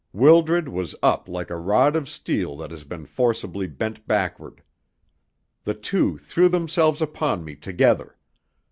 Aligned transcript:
Wildred 0.13 0.67
was 0.67 0.95
up 1.03 1.29
like 1.29 1.51
a 1.51 1.57
rod 1.57 1.95
of 1.95 2.09
steel 2.09 2.57
that 2.57 2.71
has 2.71 2.83
been 2.83 3.05
forcibly 3.05 3.67
bent 3.67 4.07
backward. 4.07 4.63
The 5.63 5.75
two 5.75 6.17
threw 6.17 6.49
themselves 6.49 7.03
upon 7.03 7.43
me 7.45 7.55
together. 7.55 8.17